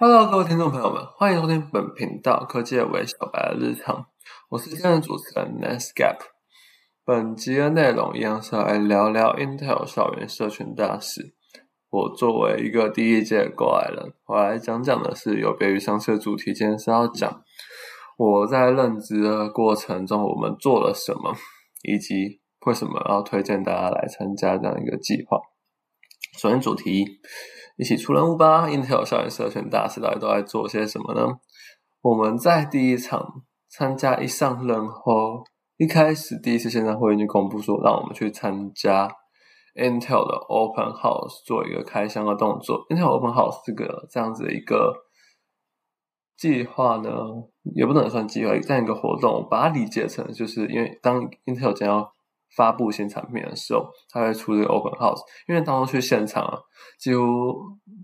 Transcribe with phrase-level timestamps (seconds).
[0.00, 4.06] Hello，各位听众朋友们，欢迎收听本频道科技为小白的日常。
[4.48, 6.18] 我是今天的主持人 Nesgap。
[7.04, 11.34] 本集的内容一样是来聊聊 Intel 校园社群大事。
[11.90, 17.42] 我作为一个第一届过来人，我来讲讲的是有别于上次的主题，今天是要讲
[18.16, 21.34] 我在任职的过程中我们做了什么，
[21.82, 25.40] 以及为什么要推荐大家来参加这样一个计划。
[26.38, 27.04] 首先，主题。
[27.78, 31.38] 一起出任务吧！Intel 校园社群大使到底都在做些什么呢？
[32.02, 35.44] 我们在第一场参加一上任后，
[35.76, 39.08] 一开始第一次线上会议就公布说，让我们去参加
[39.76, 42.84] Intel 的 Open House 做一个开箱的动作。
[42.88, 44.92] Intel Open House 这个这样子的一个
[46.36, 47.10] 计划呢，
[47.76, 52.12] 也不能算计划，这样一个活动，把它理解成就是因为当 Intel 将要
[52.56, 55.20] 发布新产品的时候，他会出这个 Open House。
[55.48, 56.58] 因为当初去现场啊，
[56.98, 57.22] 几乎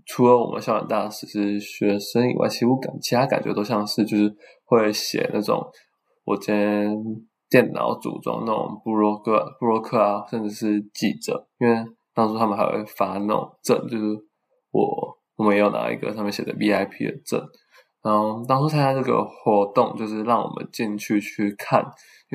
[0.05, 5.65] 除了我们校园大使是学生以外，几乎感其他感觉都像是就是会写那种
[6.23, 6.95] 我今天
[7.49, 11.47] 电脑组装那种布洛克、布洛克啊，甚至是记者。
[11.59, 14.05] 因为当初他们还会发那种证，就是
[14.71, 17.41] 我我们也有拿一个上面写的 VIP 的证。
[18.01, 21.83] 然后当初参加这个活动，就是让我们进去去看。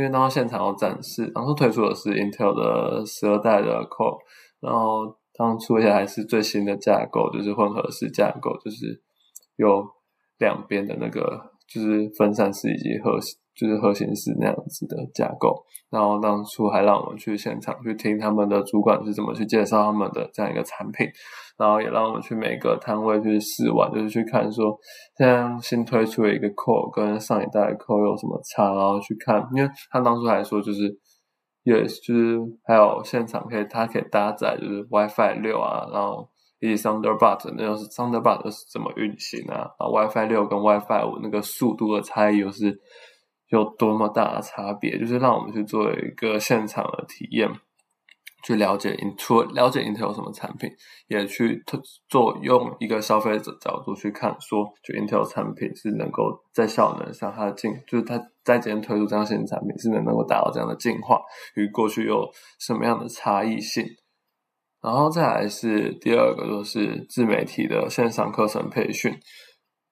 [0.01, 4.17] 因为当时现场有展示，当初推出的是 Intel 的十二代的 Core，
[4.59, 9.03] 然后当初也还是最新的架构，就是混合式架构，就是
[9.57, 9.87] 有
[10.39, 13.39] 两边的那个就是分散式以及核心。
[13.55, 21.07] 就是核心是那样子的架构，然后当初还让我们去现场去听他们的主管是怎么去介绍他们的这样一个产品，
[21.59, 24.79] 然后也让我们去每个摊位去试玩，就是去看说
[25.19, 30.97] 现在新推出的一个 Core 跟上一代的 Core 有什么差，然后去看，因为他当初还说就是
[31.65, 36.27] 也就是还有现场可以它可以搭载就是 WiFi 六啊，然后
[36.61, 42.81] 以及 Thunderbolt 那又是 Thunderbolt 是怎么运行啊，然后 WiFi 六跟 WiFi 五那个速度的差异又是。
[43.51, 47.51] 有多么大的差别，就是让我们去做一个现场的体验，
[48.45, 50.71] 去了解 Intel 了解 Intel 有什么产品，
[51.09, 51.63] 也去
[52.09, 61.21] 做用一个消费者角度去看，说就 Intel 产品是能够在效能上它进，就是它在今天推出这样新产品是能能够达到这样的进化，
[61.57, 62.31] 与过去有
[62.61, 63.85] 什么样的差异性。
[64.81, 69.13] 然后再来是第二个，就是自媒体的线上课程培训。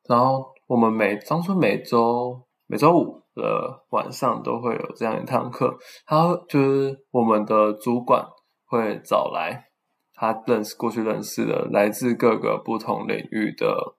[0.09, 3.19] 然后我们每当初每周每周五。
[3.39, 8.27] 的晚上都会有这样一堂课，他就是我们的主管
[8.67, 9.69] 会找来
[10.13, 13.95] 他认识过去认识的来自各个不同领域的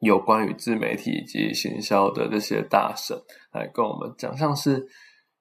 [0.00, 3.20] 有关于自媒体以及行销的这些大神
[3.52, 4.86] 来跟我们讲，像是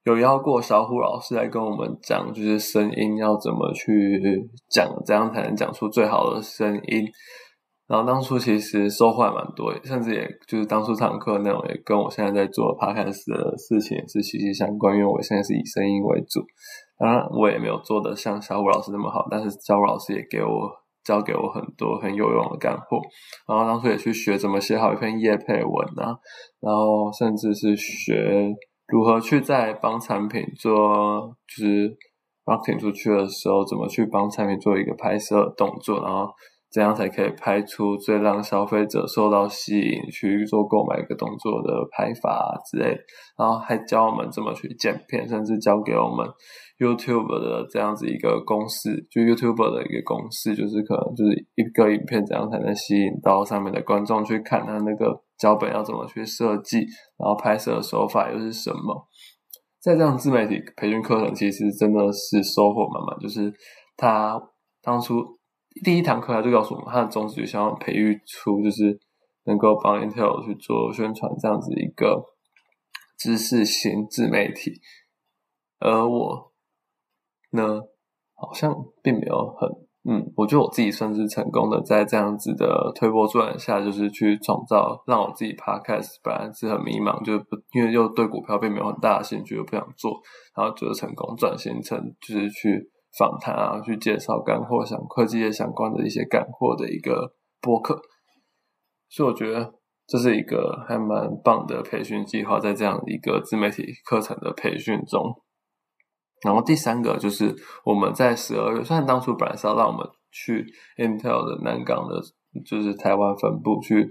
[0.04, 7.06] 有邀过小虎老师来跟我们讲，就是声音要怎么去讲，怎样才能讲出最好的声音。
[7.88, 16.42] 然后当初其实收获还蛮多，甚至也就是当初上课内容也跟我现在在做 podcast 的事情是息息相关，因为我现在是以声音为主。
[17.00, 20.70] 当然我也没有做的像小虎老师那么好，但是小虎老师也给我
[21.06, 23.00] 教给我很多很有用的干货。
[23.48, 26.12] 然后当初也去学怎么写好一篇页配文啊，
[26.60, 28.54] 然后甚至是学
[28.88, 31.98] 如何去在帮产品做就是
[32.44, 36.28] marketing 出去的时候，怎么去帮产品做一个拍摄动作，然后。
[36.78, 42.96] 怎样才可以拍出最让消费者受到吸引去做购买一个动作的拍法之类，
[43.36, 46.24] 然后还教我们怎么去剪片，甚至教给我们
[46.78, 56.78] YouTube 的这样子一个公式，就 YouTube 的一个公式，就是可能就是一个影片怎样才能吸引到上面的观众去看，它那个脚本要怎么去设计，
[57.18, 59.08] 然后拍摄的手法又是什么，
[59.82, 63.52] 在这样自媒体培训课程，其实真的是收获满满，就是
[63.98, 64.40] 他
[64.84, 65.36] 当初。
[65.84, 69.00] 第一堂课他就告诉我们，他的宗旨就想要培育出就是
[69.46, 72.24] 能够帮 Intel 去做宣传这样子一个
[73.18, 74.74] 知识型自媒体，
[75.80, 76.54] 而我
[77.52, 77.82] 呢，
[78.36, 79.70] 好像并没有很
[80.10, 90.22] 嗯，我觉得我自己算是成功的，在这样子的推波助澜下，就是去创造让我自己 Podcast 本来是很迷茫，就是不因为又对股票并没有很大的兴趣，又不想做，
[90.56, 92.90] 然后就是成功转型成就是去。
[93.18, 98.00] 访谈啊，去介绍干货，像科技业相关的一些干货的一个播客，
[99.10, 99.74] 所以我觉得
[100.06, 105.24] 这是一个还蛮棒的培训计划，在这样一个自媒体课程的培训中。
[106.46, 110.64] 然后第三个就是我们在十二月，虽然当初本来是要让我们去
[110.98, 112.22] Intel 的南港的，
[112.64, 114.08] 就是台湾分部去，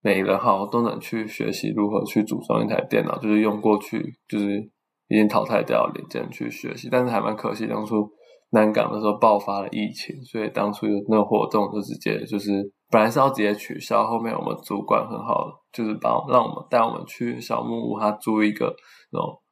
[0.00, 4.70] 每个号都能去学习如何去组装一台电脑，就是用过去就是。
[5.10, 8.08] 已经淘汰掉零件去学习，但是还蛮可惜，当初
[8.52, 18.72] 南港的时候爆发了疫情，所以当初有那个活动就直接就是本来是要直接取消，后面我们主管很好，就是帮让我们带我们去小木屋，他租一个
[19.10, 19.42] 那种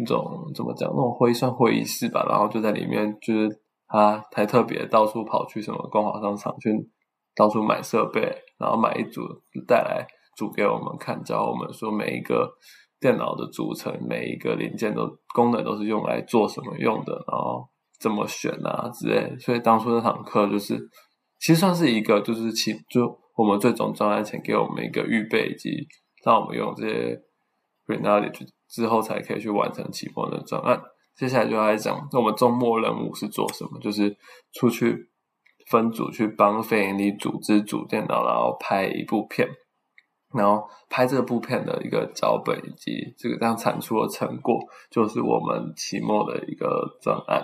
[0.00, 3.48] 那种怎么讲那种会算会议室吧，然后就在里面，就是
[3.86, 6.70] 他还特别到处跑去什么光华商场去
[7.36, 8.20] 到处买设备，
[8.58, 9.22] 然后买一组
[9.68, 10.04] 带来
[10.36, 12.50] 组给我们看，教我们说每一个。
[13.00, 17.66] 电脑的组成，每一个零件都功能都是用来做什么用的，然后
[17.98, 19.34] 怎么选啊之类。
[19.38, 20.78] 所以当初那堂课就是，
[21.38, 25.70] 其实算是一个就是期就我们最终专案前给我们一个预备，以及
[26.24, 27.18] 让我们用这些
[27.86, 30.78] knowledge 之后才可以去完成期末的专案。
[31.16, 33.80] 接下来就来讲，那我们周末任务是做什么？
[33.80, 34.14] 就是
[34.52, 35.08] 出去
[35.70, 39.48] 分组去帮非营利组织组电脑，然后拍一部片。
[40.32, 44.60] 然后拍这部片的一个脚本以及这个这样产出的成果，
[44.90, 47.42] 就是我们期末的一个专案。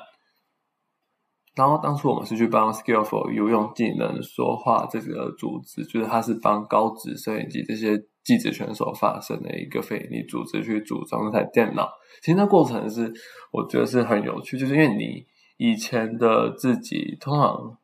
[1.56, 11.88] 然后当初我们是去帮 Skillful 有用技能说话这个组织，就是它是帮高职生以及这些记者选手发声的一个非营利组织去组装那台电脑。
[12.21, 13.11] 其实那过程是
[13.50, 15.25] 我觉得是很有趣，就是因为你
[15.56, 17.79] 以前的自己通常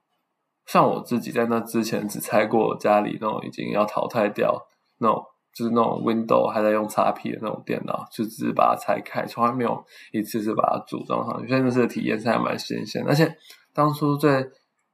[0.66, 4.54] 像我自己在那之前只拆过家里那种已经要淘汰掉。
[5.02, 5.22] 那种
[5.52, 11.49] 就是那种 Window 还在用 XP 的那种电脑，就只是把它拆开，从来没有一次是把它组装上去。
[11.49, 13.31] 现在这个体验是还蛮新鲜，而且
[13.75, 14.43] 当初最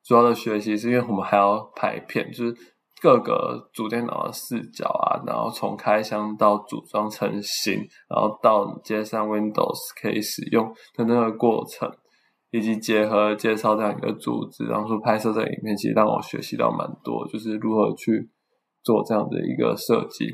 [0.02, 2.56] 主要的学习是因为我们还要拍片，就是
[3.00, 7.74] 各个主电脑的视角啊，然后从开箱到组装成型，
[8.08, 11.88] 然后到接上 Windows 可以使用的那个过程，
[12.50, 18.28] 以及结合介绍这样一个组织，然后拍摄这影片，其实让我学习到蛮多，就是如何去。
[18.88, 20.30] 做这样的一个设计，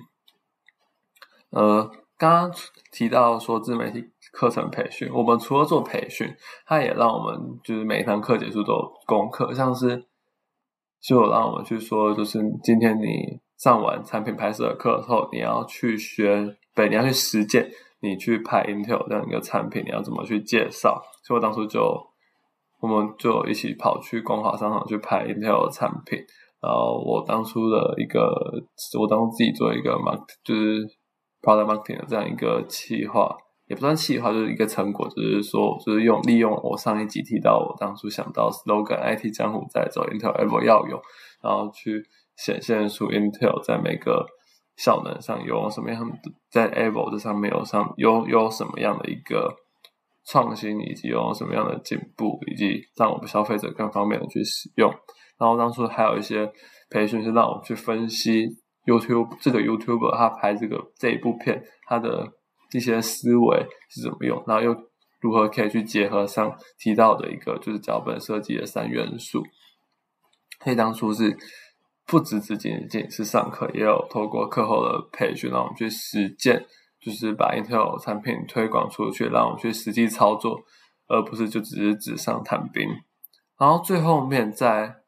[1.51, 2.53] 呃，刚刚
[2.93, 6.33] 提到说自媒体课程培训，我们除了做培训，
[6.65, 10.07] 它也让我们就是每一堂课结束都有功课，像是
[11.01, 17.69] 就让我们去说，就是今天你上完产品拍摄的课后，你要去学，对，你要去实践，
[17.99, 21.03] 你去拍 Intel 这样一个产品，你要怎么去介绍？
[21.25, 22.07] 所以我当初就
[22.79, 26.25] 我们就一起跑去光华商场去拍 Intel 的产品。
[26.65, 28.19] 然后我当初的一个，
[28.99, 30.83] 我当初自己做一个 mark，就是
[31.43, 40.99] product marketing 的这样一个企划，也不算企划，就是一个成果，就是说，就是用利用我上一集提到我当初想到 slogan，IT 江湖在走，Intel ever 要有，
[41.43, 42.03] 然后去
[42.37, 44.25] 显现出 Intel 在每个
[44.77, 46.17] 效能上有什么样的，
[46.51, 49.55] 在 ever 这上面有上有有什么样的一个
[50.25, 54.91] 创新，以及有什么样的进步，以及让我们消费者更方便的去使用。
[55.39, 56.51] 然后当初还有一些
[56.89, 58.47] 培训是让我们去分析
[58.87, 62.33] YouTube 这个 YouTuber 他拍这个这一部片他的
[62.73, 64.73] 一些思维是怎么用，然后又
[65.21, 69.43] 如何可以去结合上提到的一个就是脚本设计的三元素。
[70.63, 71.37] 所以当初是
[72.07, 76.65] 不只只仅仅是上课，也有透过课后的培训让我们去实践，
[77.01, 80.61] 就是把 Intel 产品推广出去，让我们去实际操作，
[81.09, 82.89] 而不是就只是纸上谈兵。
[83.59, 85.01] 然后最后面在。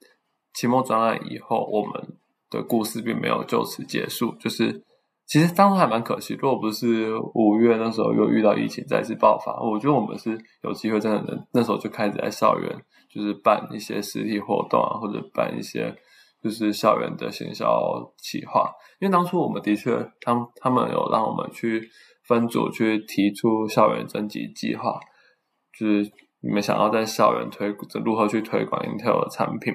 [0.56, 2.16] 期末专案以后，我们
[2.50, 4.34] 的故事并没有就此结束。
[4.40, 4.82] 就是
[5.26, 12.74] 其实当初还蛮可惜，如果不是五月那时候又遇到疫情再次爆发，我觉得我们是有机会真的能那时候就开始在校园，
[13.12, 15.94] 就是办一些实体活动啊，或者办一些
[16.42, 17.68] 就是校园的行销
[18.16, 18.72] 企划。
[18.98, 19.90] 因为当初我们的确，
[20.22, 21.86] 他们他们有让我们去
[22.26, 24.98] 分组去提出校园征集计划，
[25.78, 26.10] 就是
[26.40, 29.75] 你们想要在校园推如何去推广 Intel 的产品。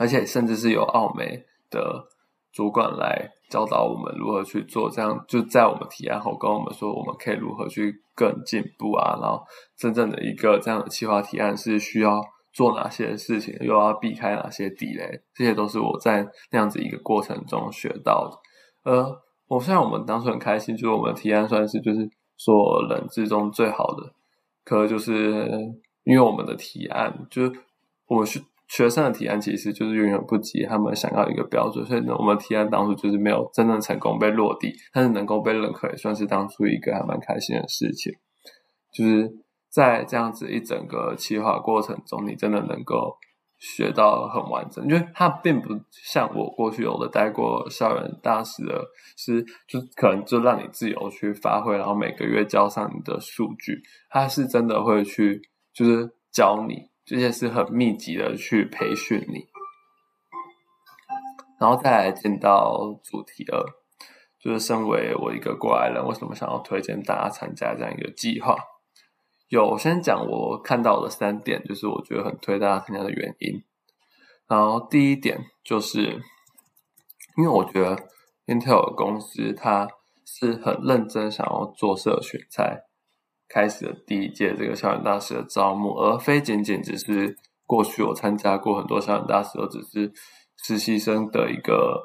[0.00, 2.08] 而且甚至是有澳美的
[2.54, 9.18] 主管来教导我们如何去做，这样就在我们提案后跟我们说，我们可以如何去更进步啊。
[9.20, 9.42] 然后
[9.76, 12.18] 真正的一个这样的企划提案是需要
[12.50, 18.90] 做哪些事情，又要避开哪些地雷，这些都是我在那样子一个过程中学到的。
[18.90, 24.14] 呃，我虽然我们当初很开心，就是我们提案算是就是所人之中最好的，
[24.64, 25.46] 可就是
[26.04, 27.52] 因为我们的提案就是
[28.06, 28.40] 我是。
[28.70, 38.12] 学生的提案其实就是远远不及他们想要一个标准，所以呢，我们提案当初就是没有真正成功被落地，但是能够被认可，也算是当初一个还蛮开心的事情。
[38.92, 39.28] 就是
[39.68, 43.16] 在这样子一整个企划过程中，你真的能够
[43.58, 48.84] 学到很完整，因为它并不像我过去有的待过校园大使的，
[49.16, 55.42] 是就可能就让你自由去发挥，然后每个月交上你的数据，它是真的会去
[55.74, 56.89] 就是教你。
[57.10, 59.48] 这些是很密集的去培训你，
[61.58, 63.60] 然后再来进到主题二，
[64.38, 68.56] 就是身为我一个过来人，为什么想要推荐大家参加这样一个计划？
[69.48, 73.60] 有先讲我看到的三点，就是我觉得很推大家参加的原因。
[74.46, 76.12] 然后第一点就是，
[77.36, 77.96] 因为我觉得
[78.46, 79.88] Intel 公司它
[80.24, 82.84] 是很认真想要做社群，才
[83.52, 90.12] 开始了第一届这个校园大使的招募，而非仅仅只是过去我参加过很多校园大使，都只是
[90.64, 92.00] 实习生的一个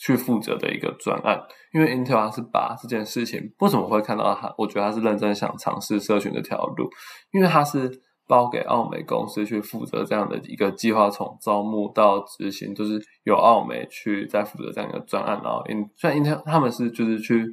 [0.00, 1.40] 去负责的一个专案。
[1.72, 4.54] 因为 Intel 它是把这件事情，为什么会看到它？
[4.58, 6.88] 我觉得它是认真想尝试社群这条路，
[7.32, 8.02] 因为它是。
[8.30, 15.40] 包给奥美公司去负责这样的一个计划，从招募到执行，就是由奥美去在负责这样一个专案。
[15.42, 17.44] 然后，in 虽然 Intel 他们是就是去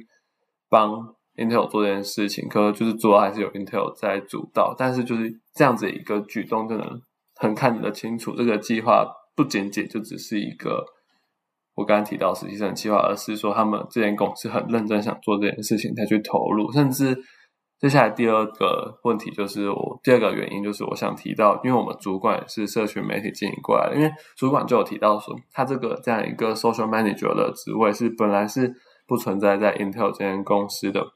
[0.68, 4.74] 帮 Intel 做这件事情，可就是主要还是有 Intel 在主导。
[4.76, 7.00] 但是就是这样子一个举动，就能
[7.36, 10.84] 很看得清楚，这个计划不仅仅就只是一个
[11.74, 17.16] 我刚刚提到实习生计划，而是说他们这间公司很认真想做这件事情才去投入，甚至。
[17.80, 28.74] 接下来第二个问题就是我第二个原因就是我想提到，因为我们主管也是社群媒体经营过来的，因为主管就有提到说，他这个这样一个 social manager 的职位是本来是
[29.06, 31.06] 不存在在 Intel 这间公司的，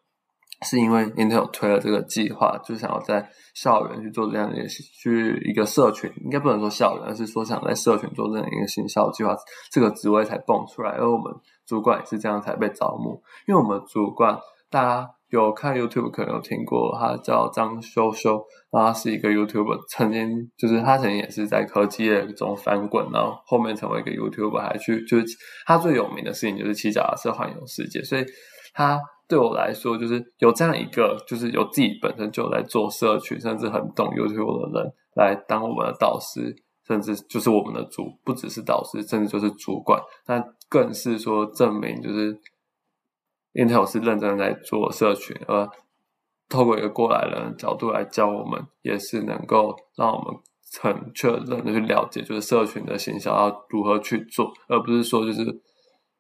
[0.63, 9.37] 是因为 Intel 推了这个计划，就想要在校园去做这样的去一个社群，应该不能说校园，而是说想在社群做这样一个行销计划，
[9.71, 11.33] 这个职位才蹦出来，而我们
[11.67, 14.39] 主管也是这样才被招募，因为我们主管
[14.71, 15.11] 大家。
[15.33, 20.29] 有看 YouTube 可能有听过，他叫张修修，然后他是一个 YouTuber，曾经
[20.59, 25.27] 就是他曾经也是在科技业中翻滚，然后后面成为一个 YouTuber，还去就是
[25.65, 28.27] 他最有名的事情就是骑脚踏车环游世界，所以
[28.75, 29.01] 他
[29.33, 36.55] 对我来说就是有这样一个就是有自己本身就在做社群，甚至很懂 YouTube 的人来当我们的导师，
[36.87, 42.39] 甚至就是我们的主，不只是导师，甚至就是主管，那更是说证明就是。
[43.55, 45.69] Intel 是认真在做社群，而
[46.49, 50.35] 透过一个过来人的角度来教我们，也是能够让我们
[50.81, 55.45] 很确认的去了解，就是社群的行销要如何去做，而不是说就是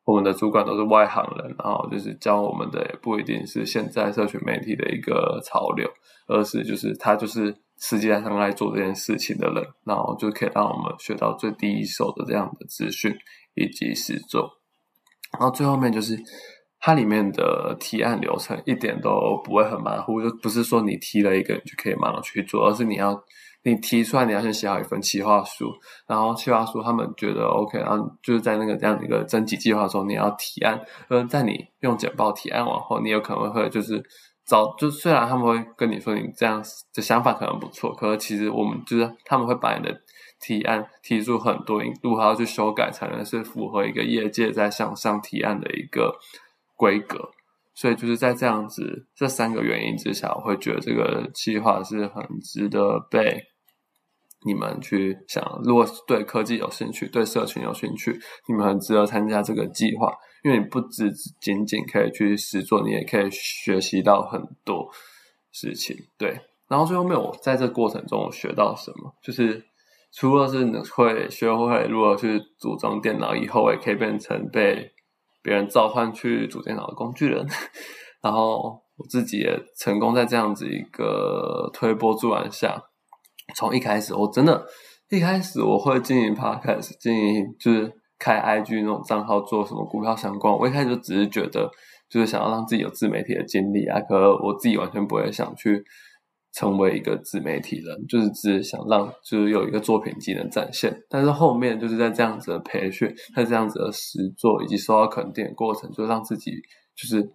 [0.05, 5.89] 我们的主管都是外行人，然后就是教我们的也不一定是现在社群媒体的一个潮流，
[6.27, 13.15] 而是就是他就是实际上来做这件事情的人，然后就可以让我们学到最第一手的这样的资讯
[13.55, 14.51] 以及实做，
[15.39, 16.19] 然后最后面就是。
[16.85, 23.23] 它里面的提案流程一点都不会很马虎，就不是说你提了一个你就可以马上去做，而是你要
[23.63, 25.73] 你提出来，你要先写好一份企划书，
[26.09, 34.03] 然后企划书他们觉得 OK，然后就是在那个这样的一个征集计划中，你要提案，而在你用简报提案完后，你有可能会就是
[34.45, 36.61] 找，就虽然他们会跟你说你这样
[36.93, 40.03] 的想法可能不错，可是其实我们就是他们会把你的
[40.41, 46.19] 提案提出很多，如何要去修改才能是符合一个业界在向上提案的一个。
[46.83, 47.31] 规格，
[47.77, 53.41] 所以就是在这样子这三个原因之下，我会觉得这个计划是很值得被
[54.45, 55.61] 你们去想。
[55.63, 60.13] 如果对科技有兴趣，对社群有兴趣，你们很值得参加这个计划，
[60.43, 61.09] 因为你不只
[61.41, 64.91] 仅仅可以去实做，你也可以学习到很多
[65.53, 65.97] 事情。
[66.19, 66.37] 对，
[66.67, 69.65] 然后最后面我在这过程中学到什么，就是
[70.13, 74.91] 除了是会学会如何去组装电脑，以后也可以变成被。
[75.43, 77.47] 别人召唤去组电脑的工具人，
[78.23, 82.81] 然后我自己也成功在这样子一个推波助澜下，
[83.57, 84.65] 从一开始我真的，
[85.11, 91.71] 一开始我会经营 podcast，经营就是开 IG 那种账号做什么股票相关，我一开始就只是觉得
[92.09, 95.85] 就是想要让自己有自媒体的经历啊，可我自己完全不会想去。
[96.55, 106.51] 成为一个自媒体人，就是只想让就是有一个作品技能展现，但是后面就是在这样子的培训，在这样子的实作以及受到肯定的过程，就让自己
[106.95, 107.33] 就是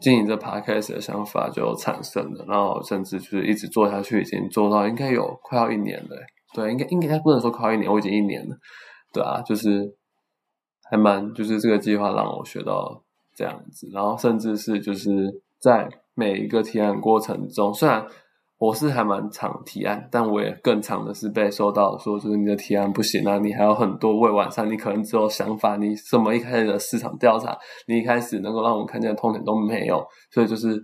[0.00, 6.16] 经营这 podcast 的想法就产生了，然后甚至就是一直做下去，已经做到应该有快要一年了，
[6.54, 8.56] 对，应该应该不能说快要一年，我已经一年了，
[9.12, 9.94] 对啊，就是
[10.90, 13.04] 还蛮就是这个计划让我学到
[13.34, 15.86] 这样子，然后甚至是就是在。
[16.16, 18.04] 每一个提案过程中，虽然
[18.58, 27.54] 我是还蛮常提案，但我也更常的是被收到说，就是你的提案不行啊，你还有很多未完善，你可能只有想法，你什么一开始的市场调查，
[27.86, 30.82] 你一开始能够让我们看见的痛点都没有，所以就是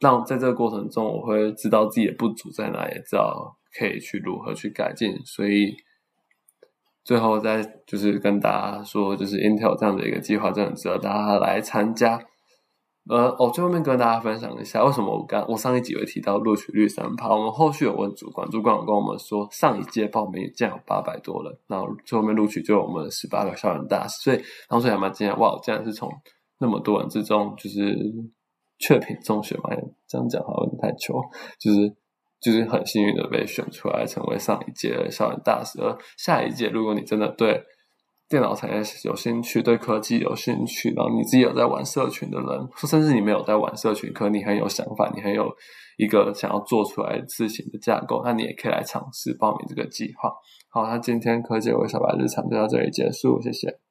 [0.00, 5.74] 让在这个过程中，我会知道自己的不足在哪，也知道可以去如何去改进，所以
[7.04, 12.20] 最后再就是跟大家说，就是 Intel 这样的一个计划，真的值得大家来参加。
[13.08, 26.10] 呃，我最后面跟大家分享一下，为什么我刚我上一集有提到录取率三趴，我们后续有问主管，主管有跟我们说，上一届报名竟然有八百多人，然后最后面录取就我们十八个校园大使，所以当时还蛮惊讶，哇，竟然是从
[26.58, 27.94] 那么多人之中，就是
[28.78, 29.68] 确品中选嘛，
[30.08, 31.20] 这样讲好像有点太糗，
[31.60, 31.94] 就是
[32.40, 35.78] 就是很幸运的被选出来成为上一届的校园大使。
[35.82, 37.62] 而下一届，如果你真的对
[38.28, 45.54] 电脑产业有兴趣，对科技有兴趣，然后你自己有在玩社群的人，甚至你没有在玩社群，可你很有想法，你很有
[45.98, 50.32] 一个想要做出来事情的架构，那你也可以来尝试报名这个计划。
[50.70, 53.83] 好，那今天科技微小白日常就到这里结束，谢谢。